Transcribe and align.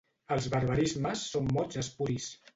Els 0.35 0.47
barbarismes 0.53 1.27
són 1.35 1.53
mots 1.59 1.81
espuris. 1.85 2.29